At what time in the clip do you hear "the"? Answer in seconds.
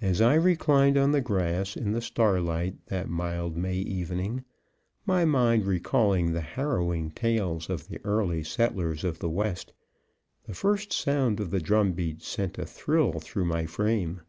1.12-1.20, 1.92-2.00, 6.32-6.40, 7.86-8.00, 9.20-9.30, 10.48-10.54, 11.52-11.60